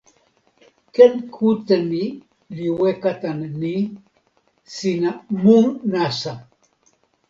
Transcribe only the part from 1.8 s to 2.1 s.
mi